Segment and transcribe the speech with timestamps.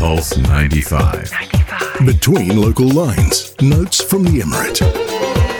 [0.00, 1.30] Pulse 95.
[1.30, 2.06] 95.
[2.06, 5.59] Between local lines, notes from the Emirate.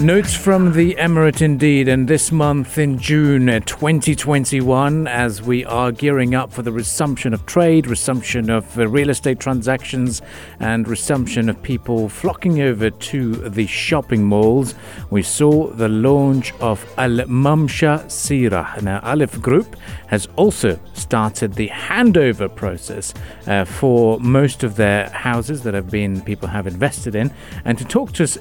[0.00, 6.34] Notes from the Emirate indeed, and this month in June 2021, as we are gearing
[6.34, 10.22] up for the resumption of trade, resumption of uh, real estate transactions,
[10.60, 14.74] and resumption of people flocking over to the shopping malls,
[15.10, 18.80] we saw the launch of Al Mamsha Seerah.
[18.82, 23.12] Now, Alef Group has also started the handover process
[23.46, 27.32] uh, for most of their houses that have been people have invested in,
[27.64, 28.38] and to talk to us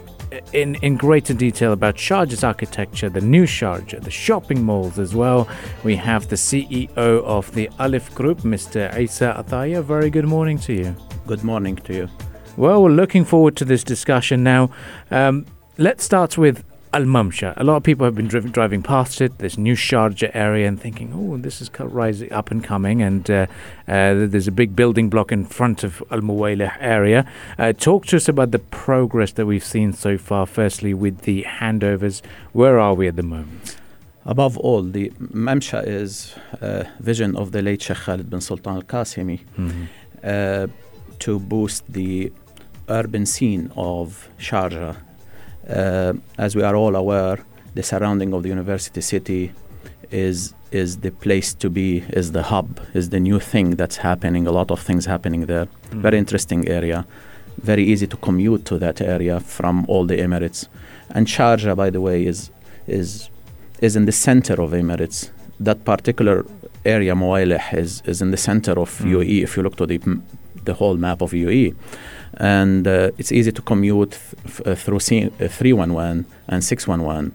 [0.53, 5.48] in, in greater detail about Sharjah's architecture, the new Sharjah, the shopping malls as well.
[5.84, 8.95] We have the CEO of the Alef Group, Mr.
[8.98, 9.84] Issa Ataya.
[9.84, 10.95] Very good morning to you.
[11.27, 12.09] Good morning to you.
[12.58, 14.72] Well, we're looking forward to this discussion now.
[15.09, 15.45] Um,
[15.77, 16.63] let's start with
[16.94, 17.54] Al Mamsha.
[17.55, 20.80] A lot of people have been driv- driving past it, this new Sharjah area, and
[20.80, 23.02] thinking, oh, this is rising up and coming.
[23.02, 23.48] And uh,
[23.88, 27.26] uh, there's a big building block in front of Al Muwaileh area.
[27.58, 31.44] Uh, talk to us about the progress that we've seen so far, firstly, with the
[31.44, 32.22] handovers.
[32.52, 33.78] Where are we at the moment?
[34.26, 38.83] Above all, the Mamsha is a vision of the late Sheikh Khalid bin Sultan al
[38.83, 39.86] Qasimi mm-hmm.
[40.23, 40.67] Uh,
[41.17, 42.31] to boost the
[42.88, 45.11] urban scene of Sharjah uh,
[46.38, 47.39] as we are all aware,
[47.73, 49.52] the surrounding of the university city
[50.11, 54.47] is is the place to be, is the hub, is the new thing that's happening.
[54.47, 55.66] A lot of things happening there.
[55.66, 56.02] Mm.
[56.02, 57.05] Very interesting area.
[57.58, 60.67] Very easy to commute to that area from all the Emirates.
[61.09, 62.52] And Sharjah, by the way, is
[62.88, 63.30] is
[63.81, 65.30] is in the center of Emirates.
[65.59, 66.45] That particular
[66.86, 69.11] area, Muwaileh, is is in the center of mm.
[69.11, 69.44] UAE.
[69.44, 69.99] If you look to the
[70.66, 71.76] the whole map of UAE
[72.38, 77.34] and uh, it's easy to commute th- uh, through C- uh, 311 and 611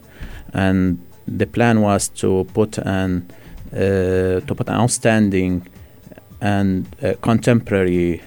[0.54, 3.28] and the plan was to put an
[3.72, 5.66] uh, to put an outstanding
[6.40, 8.22] and uh, contemporary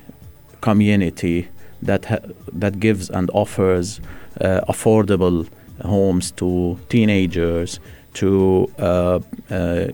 [0.62, 1.48] community
[1.82, 4.02] that ha- that gives and offers
[4.42, 5.48] uh, affordable
[5.86, 7.80] homes to teenagers
[8.14, 8.68] to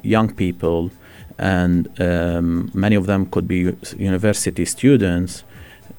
[0.04, 0.90] young people
[1.38, 5.44] and um, many of them could be university students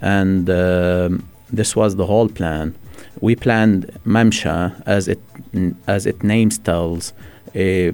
[0.01, 1.11] and uh,
[1.51, 2.75] this was the whole plan.
[3.21, 5.21] We planned Mamsha as it
[5.87, 7.13] as it names tells
[7.55, 7.93] a,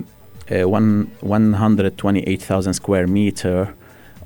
[0.51, 3.75] a one 128,000 square meter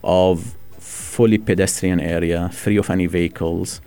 [0.02, 3.80] of fully pedestrian area, free of any vehicles.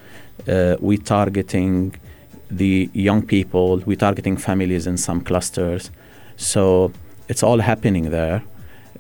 [0.48, 1.96] Uh, we targeting
[2.52, 3.78] the young people.
[3.86, 5.92] We targeting families in some clusters.
[6.38, 6.92] So
[7.28, 8.44] it's all happening there.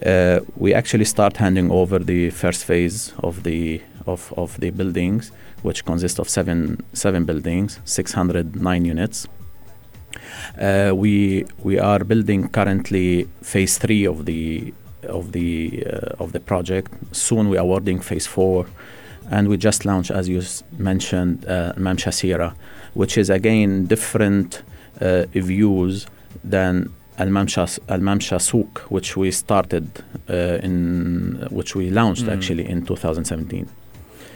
[0.05, 5.31] Uh, we actually start handing over the first phase of the of, of the buildings,
[5.61, 9.27] which consist of seven seven buildings, 609 units.
[10.59, 14.73] Uh, we we are building currently phase three of the
[15.03, 16.93] of the uh, of the project.
[17.11, 18.67] Soon we are awarding phase four,
[19.29, 20.41] and we just launched, as you
[20.77, 22.55] mentioned, uh, Mamsha Seerah,
[22.93, 24.63] which is again different
[25.01, 26.07] uh, views
[26.43, 29.87] than Al Mamsha Al Mamsha Souk, which we started
[30.29, 32.33] uh, in which we launched mm.
[32.33, 33.67] actually in 2017.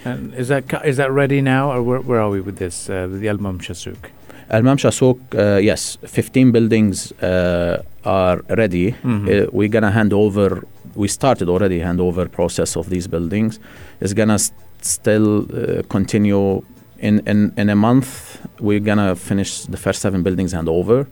[0.06, 2.90] And is that is that ready now, or where, where are we with this?
[2.90, 4.12] Uh, the Al Mamsha Souk.
[4.50, 8.92] Al Mamsha Souk, uh, yes, 15 buildings uh, are ready.
[8.92, 9.28] Mm-hmm.
[9.28, 10.66] Uh, we're gonna hand over.
[10.96, 13.60] We started already handover process of these buildings.
[14.02, 16.62] It's gonna st- still uh, continue
[17.00, 18.40] in, in in a month.
[18.60, 21.08] We're gonna finish the first seven buildings handover.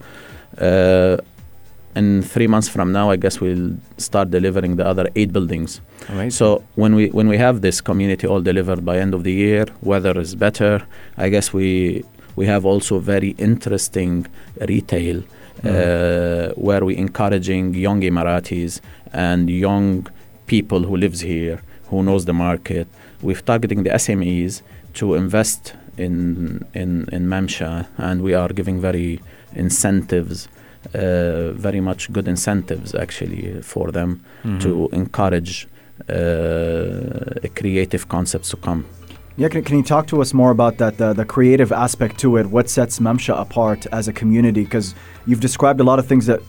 [0.58, 1.16] Uh,
[1.94, 5.80] in three months from now, I guess we'll start delivering the other eight buildings.
[6.08, 6.30] Amazing.
[6.30, 9.66] So when we when we have this community all delivered by end of the year,
[9.82, 10.86] weather is better.
[11.16, 12.04] I guess we
[12.36, 14.26] we have also very interesting
[14.68, 15.22] retail
[15.62, 15.66] mm.
[15.66, 18.80] uh, where we encouraging young Emiratis
[19.12, 20.06] and young
[20.46, 22.88] people who lives here who knows the market.
[23.20, 24.62] We're targeting the SMEs
[24.94, 29.20] to invest in in in Mamsha, and we are giving very
[29.54, 30.48] incentives
[30.94, 34.58] uh, very much good incentives actually for them mm-hmm.
[34.58, 35.68] to encourage
[36.08, 38.84] uh, creative concepts to come.
[39.36, 42.36] Yeah, can, can you talk to us more about that, the, the creative aspect to
[42.36, 42.46] it?
[42.46, 44.64] What sets Mamsha apart as a community?
[44.64, 44.94] Because
[45.26, 46.40] you've described a lot of things that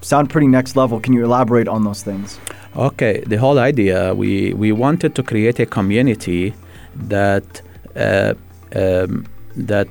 [0.00, 0.98] sound pretty next level.
[0.98, 2.40] Can you elaborate on those things?
[2.74, 6.54] Okay, the whole idea we, we wanted to create a community
[6.94, 7.62] that
[7.94, 8.34] uh,
[8.74, 9.86] um, that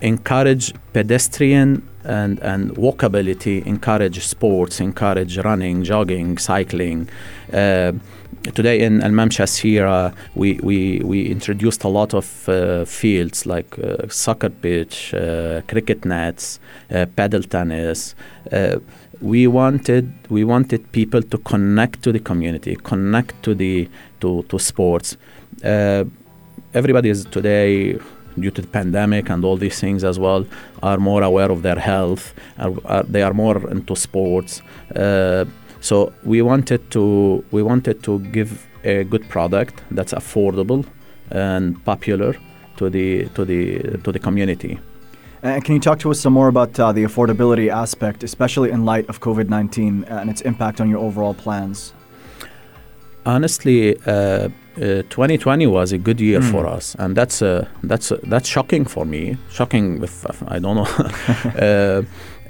[0.00, 7.08] encourage pedestrian and, and walkability, encourage sports, encourage running, jogging, cycling.
[7.52, 7.92] Uh,
[8.54, 14.08] today in Al Mamsha we, we, we introduced a lot of uh, fields like uh,
[14.08, 16.58] soccer pitch, uh, cricket nets,
[16.90, 18.14] uh, paddle tennis.
[18.50, 18.78] Uh,
[19.20, 23.88] we wanted we wanted people to connect to the community, connect to the
[24.20, 25.16] to, to sports
[26.74, 27.98] everybody is today
[28.38, 30.46] due to the pandemic and all these things as well
[30.82, 34.62] are more aware of their health are, are, they are more into sports
[34.96, 35.44] uh,
[35.80, 40.84] so we wanted to we wanted to give a good product that's affordable
[41.30, 42.34] and popular
[42.76, 44.78] to the to the to the community
[45.44, 48.84] And can you talk to us some more about uh, the affordability aspect, especially in
[48.84, 51.94] light of COVID 19 and its impact on your overall plans?
[53.24, 56.50] honestly uh, uh, 2020 was a good year Mm.
[56.50, 60.76] for us and that's uh, that's uh, that's shocking for me shocking with i don't
[60.76, 60.88] know.
[61.60, 62.02] Uh,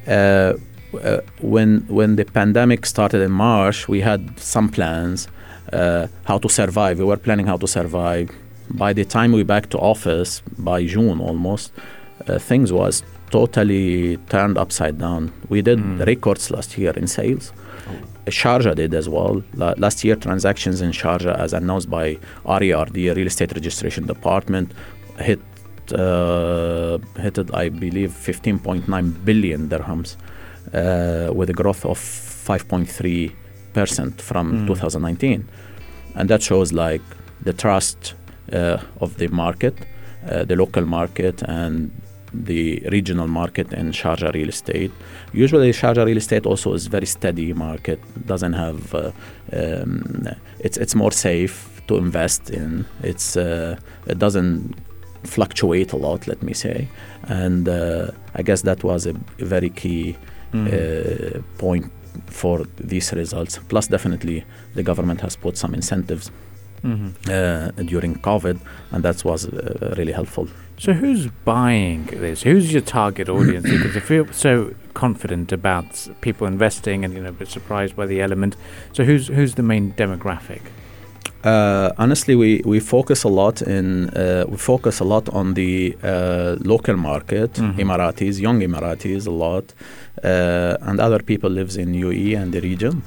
[0.11, 0.53] uh,
[0.99, 5.29] uh, when when the pandemic started in march we had some plans
[5.73, 6.99] uh, how to survive.
[6.99, 8.29] We were planning how to survive.
[8.69, 11.73] By the time we back to office by june almost
[12.29, 13.03] uh, things was
[13.39, 16.07] totally turned upside down we did Mm.
[16.13, 17.47] records last year in sales
[18.41, 19.35] Sharjah did as well.
[19.61, 22.07] La- last year, transactions in Sharjah, as announced by
[22.61, 24.69] RER, the Real Estate Registration Department,
[25.29, 25.41] hit
[25.93, 30.11] uh, hit it, I believe, 15.9 billion dirhams,
[30.73, 33.33] uh, with a growth of 5.3
[33.75, 34.67] percent from Mm.
[34.69, 35.45] 2019,
[36.15, 37.03] and that shows like
[37.43, 38.15] the trust
[38.53, 39.75] uh, of the market,
[40.31, 41.91] uh, the local market, and
[42.35, 44.91] the regional market in Sharjah real estate.
[45.33, 48.01] Usually, Sharjah real estate also is very steady market.
[48.27, 49.13] Doesn't have uh,
[49.53, 52.85] um, it's it's more safe to invest in.
[53.03, 53.77] It's uh,
[54.07, 54.75] it doesn't
[55.25, 56.27] fluctuate a lot.
[56.27, 56.89] Let me say,
[57.29, 60.17] and uh, I guess that was a very key
[60.55, 60.69] Mm.
[60.69, 61.91] uh, point
[62.27, 63.59] for these results.
[63.69, 64.45] Plus, definitely,
[64.75, 66.31] the government has put some incentives
[66.85, 67.13] Mhm.
[67.29, 68.57] uh, during COVID,
[68.93, 70.47] and that was uh, really helpful.
[70.79, 72.43] So who's buying this?
[72.43, 73.69] Who's your target audience?
[73.73, 78.07] because if you're so confident about people investing and you know a bit surprised by
[78.07, 78.57] the element,
[78.93, 80.61] so who's who's the main demographic?
[81.45, 85.97] Uh, honestly, we, we focus a lot in uh, we focus a lot on the
[86.03, 87.79] uh, local market, Mhm.
[87.79, 89.75] Emiratis, young Emiratis, a lot,
[90.25, 93.03] uh, and other people lives in UAE and the region.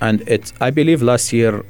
[0.00, 1.64] And it, I believe, last year.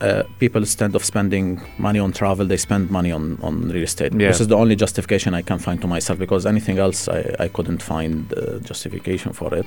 [0.00, 4.12] Uh, people instead of spending money on travel, they spend money on, on real estate.
[4.12, 4.28] Yeah.
[4.28, 7.48] This is the only justification I can find to myself because anything else I, I
[7.48, 9.66] couldn't find uh, justification for it.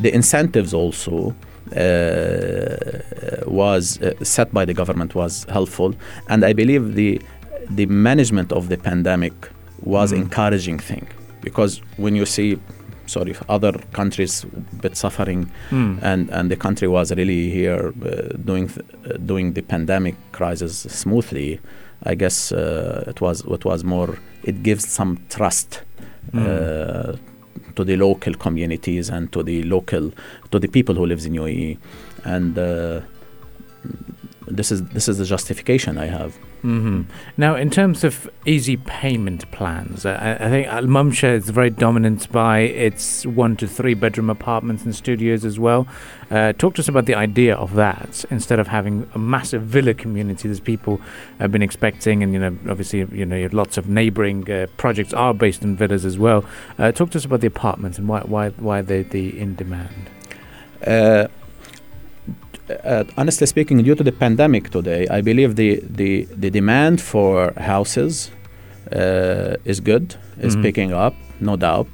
[0.00, 1.34] The incentives also
[1.76, 5.94] uh, was uh, set by the government was helpful,
[6.28, 7.20] and I believe the
[7.70, 9.34] the management of the pandemic
[9.82, 10.22] was Mm.
[10.22, 11.06] encouraging thing
[11.42, 12.58] because when you see,
[13.08, 14.46] sorry, other countries
[14.82, 15.98] bit suffering Hmm.
[16.02, 20.74] and and the country was really here uh, doing th- uh, doing the pandemic crisis
[21.02, 21.60] smoothly.
[22.12, 24.10] I guess uh, it was it was more.
[24.44, 25.82] It gives some trust
[26.32, 26.44] Mm.
[26.46, 27.16] uh,
[27.74, 30.10] to the local communities and to the local
[30.50, 31.78] to the people who lives in UAE,
[32.24, 33.00] and uh,
[34.46, 36.32] this is this is the justification I have.
[36.62, 37.02] Hmm
[37.36, 41.70] Now, in terms of easy payment plans, uh, I, I think Al Mamsha is very
[41.70, 45.86] dominant by its one to three bedroom apartments and studios as well.
[46.30, 49.94] Uh, talk to us about the idea of that instead of having a massive villa
[49.94, 51.00] community that people
[51.38, 55.12] have been expecting, and you know, obviously, you know, you lots of neighbouring uh, projects
[55.14, 56.44] are based in villas as well.
[56.78, 60.10] Uh, talk to us about the apartments and why why why they the in demand.
[62.70, 67.52] Uh, honestly speaking, due to the pandemic today, I believe the the, the demand for
[67.56, 68.30] houses
[68.92, 70.62] uh, is good, is Mhm.
[70.62, 71.88] picking up, no doubt,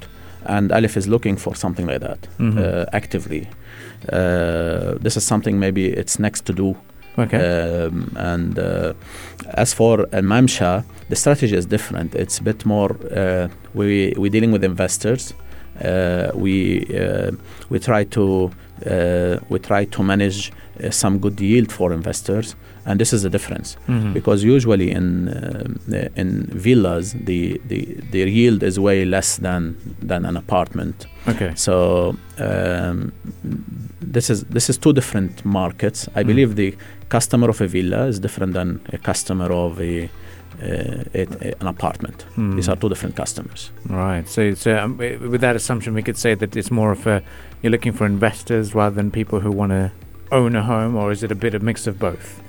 [0.45, 3.47] and Alef is looking for something like that uh, actively.
[4.11, 6.75] Uh, this is something maybe it's next to do
[7.17, 7.37] Okay.
[7.37, 8.91] Um, and uh,
[9.53, 12.13] as for Mamsha, the strategy is different.
[12.13, 12.91] It's a bit more.
[13.09, 15.33] Uh, we we're dealing with investors.
[15.81, 17.31] Uh, we uh,
[17.69, 18.51] we try to
[18.85, 20.51] uh, we try to manage
[20.83, 22.55] uh, some good yield for investors,
[22.85, 24.13] and this is the difference Mhm.
[24.13, 27.79] because usually in uh, in villas the, the
[28.11, 29.75] the yield is way less than
[30.07, 31.07] than an apartment.
[31.27, 31.51] okay.
[31.55, 33.11] So um,
[34.13, 36.07] this is this is two different markets.
[36.15, 36.27] I Mm.
[36.27, 36.75] believe the
[37.09, 41.67] customer of a villa is different than a customer of a, uh, a, a- an
[41.67, 42.25] apartment.
[42.35, 42.55] Hmm.
[42.55, 43.71] These are two different customers.
[43.89, 44.27] Right.
[44.29, 47.21] So, so um, with that assumption, we could say that it's more of a
[47.61, 49.91] you're looking for investors rather than people who want to
[50.31, 52.41] own a home, or is it a bit of mix of both?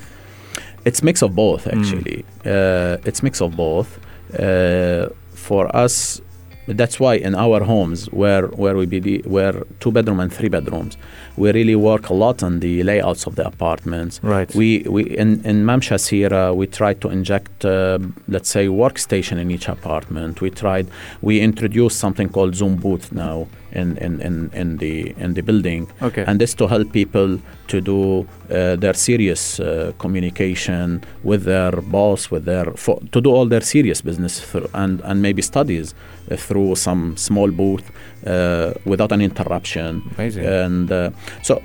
[0.84, 1.78] It's mix of both Mm.
[1.78, 2.24] actually.
[2.44, 3.98] Uh, it's mix of both.
[4.38, 6.20] Uh, for us,
[6.68, 10.96] that's why in our homes where where we be where two bedroom and three bedrooms,
[11.36, 14.20] we really work a lot on the layouts of the apartments.
[14.22, 14.52] Right.
[14.54, 19.50] We, we in, in Mamsha Seerah, we tried to inject, uh, let's say, workstation in
[19.50, 20.40] each apartment.
[20.40, 20.88] We tried,
[21.22, 25.88] we introduced something called Zoom booth now in, in, in, in the in the building.
[26.02, 26.24] Okay.
[26.26, 27.38] And this to help people
[27.68, 33.30] to do uh, their serious uh, communication with their boss, with their for, to do
[33.30, 35.94] all their serious business through, and and maybe studies
[36.30, 37.90] uh, through some small booth
[38.26, 40.02] uh, without an interruption.
[40.16, 40.46] Amazing.
[40.46, 41.10] And uh,
[41.42, 41.60] so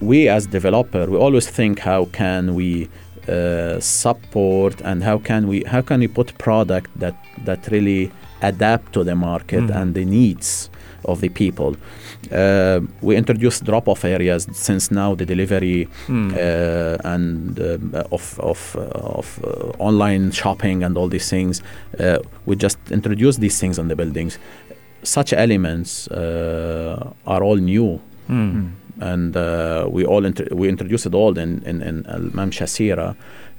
[0.00, 2.88] we as developer, we always think how can we
[3.28, 7.14] uh, support and how can we how can we put product that
[7.44, 8.10] that really
[8.42, 9.76] adapt to the market Mhm.
[9.76, 10.68] and the needs
[11.04, 11.76] of the people.
[12.32, 16.30] Uh, we introduced drop-off areas since now the delivery Hmm.
[16.34, 19.48] uh, and um, of of uh, of uh,
[19.88, 21.62] online shopping and all these things.
[22.00, 24.38] Uh, we just introduced these things in the buildings.
[25.02, 28.66] Such elements uh, are all new Hmm.
[29.00, 33.14] And uh, we all int- we introduced it all in in, in Al Mamsha Seerah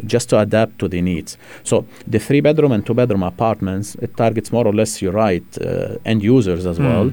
[0.06, 1.38] just to adapt to the needs.
[1.64, 5.44] So the three bedroom and two bedroom apartments it targets more or less you're right
[5.62, 6.86] uh, end users as Mm.
[6.86, 7.12] well.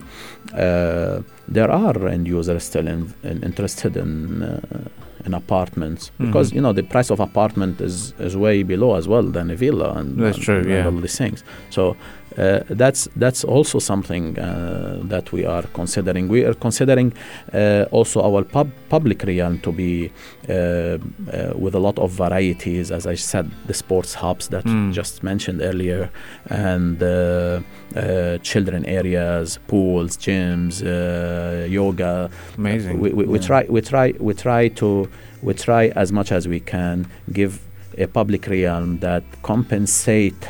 [0.54, 4.42] Uh, there are end users still in, in interested in.
[4.42, 4.88] Uh,
[5.26, 6.54] in apartments because Mhm.
[6.54, 9.92] you know the price of apartment is, is way below as well than a villa
[9.98, 10.86] and That's and- true, and yeah.
[10.86, 11.94] all these things so
[12.38, 16.28] uh, that's that's also something uh, that we are considering.
[16.28, 17.12] We are considering
[17.52, 20.10] uh, also our pub- public realm to be
[20.48, 20.98] uh, uh,
[21.58, 24.92] with a lot of varieties, as I said, the sports hubs that Mm.
[24.92, 26.10] just mentioned earlier,
[26.46, 27.60] and uh,
[27.96, 32.30] uh, children areas, pools, gyms, uh, yoga.
[32.58, 33.00] Amazing.
[33.00, 33.46] We, we, we Yeah.
[33.46, 35.08] try we try we try to
[35.42, 37.52] we try as much as we can give
[37.98, 40.48] a public realm that compensate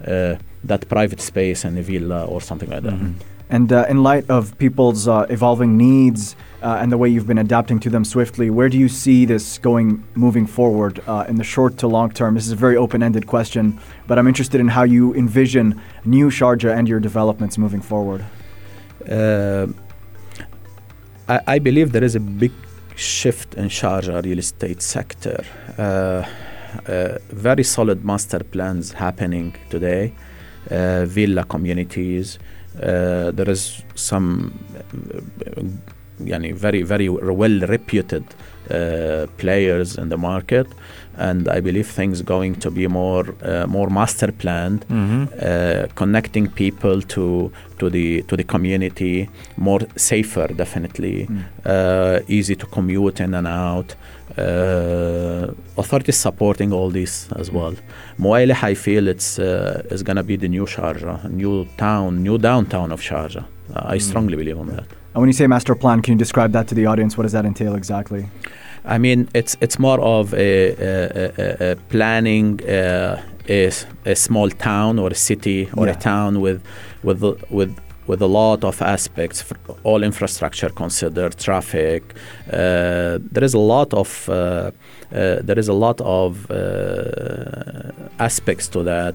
[0.00, 2.94] that private space and a villa or something like that.
[2.94, 3.14] Mhm.
[3.48, 7.38] And uh, in light of people's uh, evolving needs uh, and the way you've been
[7.38, 11.44] adapting to them swiftly, where do you see this going moving forward uh, in the
[11.44, 12.34] short to long term?
[12.34, 16.28] This is a very open ended question, but I'm interested in how you envision new
[16.28, 18.24] Sharjah and your developments moving forward.
[19.08, 19.68] Uh,
[21.28, 22.52] I, I believe there is a big
[22.96, 25.44] shift in Sharjah real estate sector.
[26.86, 30.12] Uh, very solid master plans happening today,
[30.70, 32.38] uh, villa communities.
[32.82, 35.62] Uh, there is some uh,
[36.20, 38.24] yani very very well reputed
[38.70, 40.66] uh, players in the market,
[41.18, 45.28] and I believe things going to be more uh, more master planned Mhm.
[45.42, 51.26] uh, connecting people to to the to the community more safer definitely.
[51.26, 51.44] Mm.
[51.66, 53.94] uh, easy to commute in and out.
[54.38, 55.46] Uh,
[55.78, 57.74] authorities supporting all this as well.
[58.18, 62.92] Muwaileh I feel it's uh, is gonna be the new Sharjah new town new downtown
[62.92, 63.44] of Sharjah
[63.74, 64.02] uh, I Mm.
[64.08, 66.74] strongly believe on that And when you say master plan, can you describe that to
[66.74, 67.16] the audience?
[67.16, 68.22] What does that entail exactly?
[68.84, 74.98] I mean, it's it's more of a, a, a, a planning uh, a, small town
[74.98, 75.96] or a city or Yeah.
[75.96, 76.60] a town with
[77.02, 77.20] with
[77.50, 77.72] with
[78.08, 79.44] with a lot of aspects,
[79.82, 82.02] all infrastructure considered, traffic.
[82.52, 84.70] Uh, there is a lot of uh, uh,
[85.48, 89.14] there is a lot of uh, aspects to that.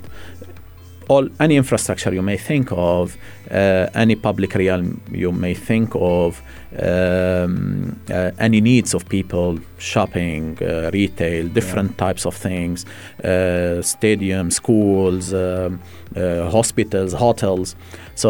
[1.12, 3.18] All any infrastructure you may think of,
[3.50, 6.42] uh, any public realm you may think of,
[6.80, 12.86] um, uh, any needs of people, shopping, uh, retail, different types of things,
[13.24, 15.82] uh, stadiums, schools, um,
[16.16, 17.76] uh, hospitals, hotels.
[18.16, 18.30] So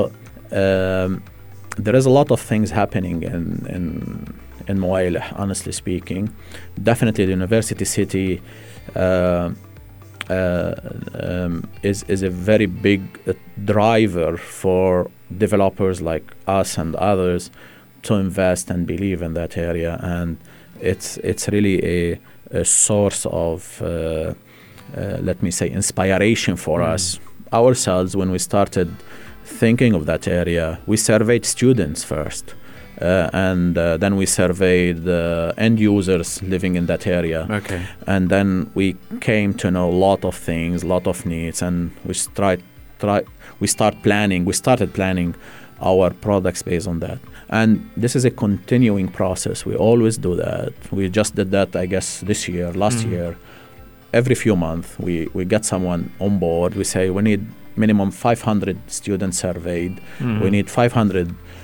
[0.52, 1.22] um,
[1.86, 3.46] there is a lot of things happening in
[3.76, 3.86] in
[4.68, 6.24] in Muwaileh, honestly speaking.
[6.92, 8.42] Definitely, the university city.
[10.32, 10.74] Uh,
[11.24, 13.34] um, is is a very big uh,
[13.66, 16.24] driver for developers like
[16.62, 17.52] us and others
[18.02, 20.38] to invest and believe in that area, and
[20.80, 22.20] it's it's really a,
[22.62, 26.94] a source of uh, uh, let me say inspiration for Mm.
[26.96, 27.20] us
[27.54, 28.88] ourselves when we started
[29.60, 30.78] thinking of that area.
[30.88, 32.56] We surveyed students first.
[33.02, 37.82] Uh, and uh, then we surveyed uh, end users living in that area Okay.
[38.08, 41.90] and then we came to know a lot of things, a lot of needs, and
[42.06, 42.62] we tried,
[43.00, 43.24] try,
[43.60, 44.46] we start planning.
[44.46, 45.34] We started planning
[45.82, 47.18] our products based on that,
[47.50, 49.66] and this is a continuing process.
[49.66, 50.74] We always do that.
[50.92, 53.12] We just did that, I guess, this year, last Mhm.
[53.12, 53.36] year.
[54.14, 56.76] Every few months, we we get someone on board.
[56.76, 57.42] We say we need
[57.76, 59.94] minimum 500 students surveyed.
[60.20, 60.42] Mhm.
[60.44, 61.61] We need 500 uh, uh, uh,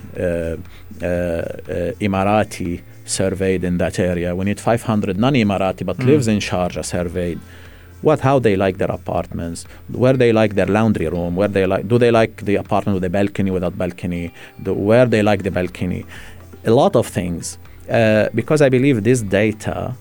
[1.99, 4.35] Emirati surveyed in that area.
[4.35, 6.05] We need 500 non-Emirati but Mm.
[6.05, 7.39] lives in Sharjah surveyed.
[8.01, 11.87] What, how they like their apartments, where they like their laundry room, where they like,
[11.87, 15.49] do they like the apartment with a balcony, without balcony, the, where they like the
[15.49, 16.05] balcony,
[16.65, 17.57] a lot of things.
[17.89, 19.95] Uh, because I believe this data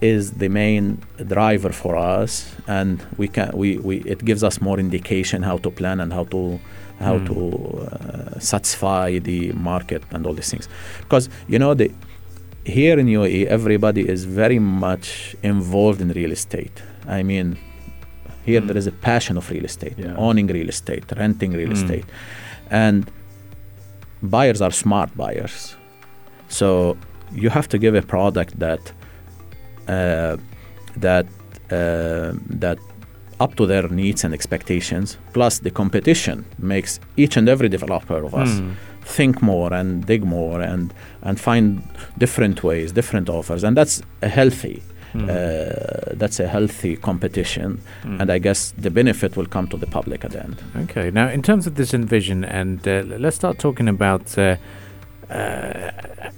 [0.00, 4.78] is the main driver for us, and we can we, we it gives us more
[4.78, 6.60] indication how to plan and how to
[7.00, 7.26] how Mm.
[7.26, 10.68] to uh, satisfy the market and all these things.
[11.00, 11.90] Because you know the
[12.64, 16.82] here in UAE, everybody is very much involved in real estate.
[17.06, 17.56] I mean,
[18.46, 18.66] here Mm.
[18.68, 20.14] there is a passion of real estate, Yeah.
[20.16, 21.72] owning real estate, renting real Mm.
[21.76, 22.04] estate,
[22.70, 23.04] and
[24.22, 25.76] buyers are smart buyers.
[26.48, 26.96] So
[27.32, 28.92] you have to give a product that
[29.88, 30.36] uh,
[30.96, 31.26] that
[31.70, 32.78] uh, that
[33.40, 35.18] up to their needs and expectations.
[35.32, 38.74] Plus, the competition makes each and every developer of us Mm.
[39.04, 41.82] think more and dig more and and find
[42.18, 44.82] different ways, different offers, and that's a healthy.
[45.14, 45.28] Mm.
[45.28, 48.20] Uh, that's a healthy competition, Mm.
[48.20, 50.56] and I guess the benefit will come to the public at the end.
[50.84, 54.56] Okay, now in terms of this envision, and uh, let's start talking about uh,
[55.30, 55.90] uh,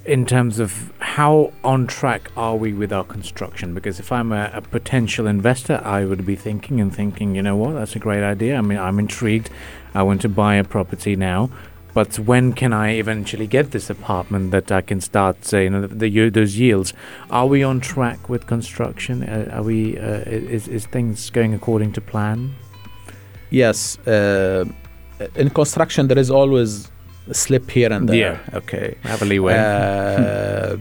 [0.05, 3.73] in terms of how on track are we with our construction?
[3.73, 7.57] Because if I'm a, a potential investor, I would be thinking and thinking, you know
[7.57, 8.59] what, that's a great idea.
[8.59, 9.49] I mean, I'm intrigued.
[9.95, 11.49] I want to buy a property now.
[11.95, 15.87] But when can I eventually get this apartment that I can start, say, you know,
[15.87, 16.93] the, the those yields?
[17.31, 19.23] Are we on track with construction?
[19.23, 19.99] Uh, are we?
[19.99, 20.21] Uh,
[20.57, 22.55] is is things going according to plan?
[23.49, 24.67] Yes, uh,
[25.35, 26.91] in construction there is always
[27.33, 28.41] slip here and there.
[28.49, 28.57] Yeah.
[28.59, 28.97] Okay.
[29.03, 29.55] Have a leeway.
[29.55, 30.77] Uh,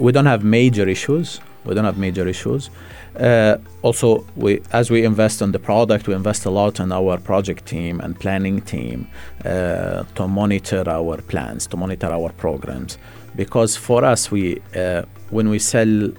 [0.00, 1.40] we don't have major issues.
[1.64, 2.70] We don't have major issues.
[3.14, 7.18] Uh, also, we as we invest in the product, we invest a lot in our
[7.18, 9.06] project team and planning team
[9.44, 12.98] uh, to monitor our plans, to monitor our programs.
[13.36, 16.10] Because for us, we uh, when we sell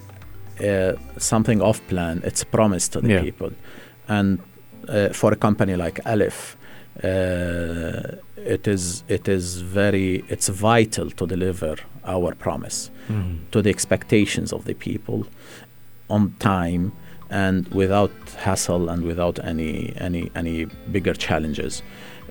[0.63, 3.21] uh, something off plan, it's promised to the Yeah.
[3.21, 3.51] people,
[4.07, 4.39] and
[4.87, 6.55] uh, for a company like Alef,
[7.03, 13.37] uh, it is it is very it's vital to deliver our promise Mm.
[13.51, 15.25] to the expectations of the people
[16.09, 16.91] on time
[17.29, 21.81] and without hassle and without any any any bigger challenges.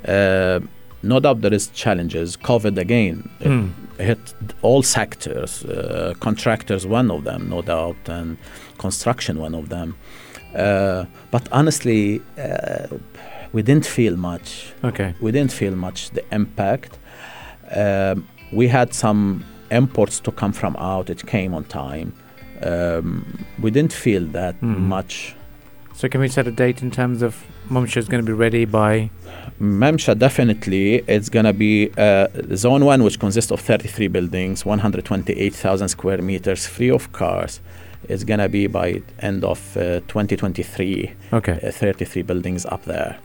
[0.09, 0.61] Uh,
[1.03, 2.37] no doubt there is challenges.
[2.37, 3.71] COVID again it Mm.
[3.99, 5.65] hit all sectors.
[5.65, 8.37] Uh, contractors, one of them, no doubt, and
[8.79, 9.95] construction, one of them.
[10.55, 12.87] Uh, but honestly, uh,
[13.53, 15.15] we didn't feel much Okay.
[15.21, 16.99] we didn't feel much the impact.
[17.75, 21.09] Um, we had some imports to come from out.
[21.11, 22.13] It came on time.
[22.63, 23.25] Um,
[23.61, 24.79] we didn't feel that Mhm.
[24.97, 25.35] much.
[25.95, 27.35] So can we set a date in terms of
[27.71, 29.11] Mamsha is going to be ready by?
[29.61, 32.27] Mamsha definitely it's gonna be uh,
[32.57, 37.61] zone one, which consists of 33 buildings, 128,000 square meters, free of cars.
[38.09, 41.13] It's gonna be by end of uh, 2023.
[41.33, 41.59] Okay.
[41.63, 43.17] uh, 33 buildings up there.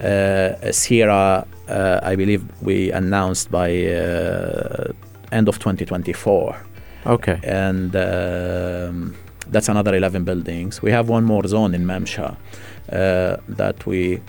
[0.00, 4.92] Uh, Seerah, uh, I believe we announced by uh,
[5.32, 6.56] end of 2024,
[7.06, 7.38] Okay.
[7.42, 9.14] and um,
[9.50, 10.82] that's another 11 buildings.
[10.82, 12.36] We have one more zone in Mamsha
[12.92, 14.20] uh, that we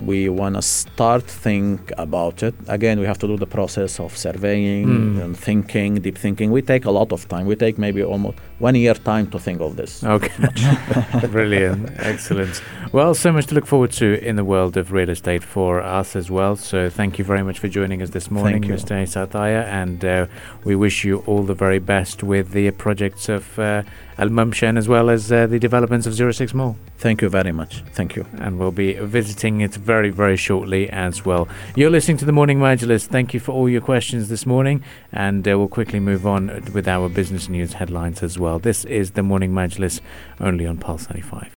[0.00, 4.16] we want to start think about it again we have to do the process of
[4.16, 5.22] surveying Mm.
[5.24, 8.74] and thinking deep thinking we take a lot of time we take maybe almost one
[8.74, 10.32] year time to think of this Okay.
[11.30, 11.90] Brilliant.
[11.98, 12.62] Excellent.
[12.92, 16.16] Well, so much to look forward to in the world of real estate for us
[16.16, 16.56] as well.
[16.56, 18.62] So thank you very much for joining us this morning.
[18.62, 18.96] Mr.
[19.06, 19.64] Sataya.
[19.64, 20.26] And uh,
[20.64, 23.82] we wish you all the very best with the projects of uh,
[24.18, 26.76] Al Mumshan as well as uh, the developments of 06 Mall.
[26.98, 31.24] thank you very much thank you And we'll be visiting it very, very shortly as
[31.24, 31.48] well.
[31.76, 33.06] You're listening to the Morning Majlis.
[33.06, 34.82] Thank you for all your questions this morning.
[35.12, 38.58] And uh, we'll quickly move on with our business news headlines as well.
[38.58, 40.00] This is the Morning Majlis
[40.40, 41.54] only on Pulse 95.